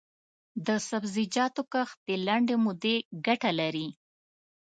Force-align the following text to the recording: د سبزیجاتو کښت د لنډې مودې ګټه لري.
د 0.65 0.67
سبزیجاتو 0.89 1.61
کښت 1.73 1.97
د 2.07 2.09
لنډې 2.27 2.55
مودې 2.63 2.95
ګټه 3.25 3.51
لري. 3.59 3.87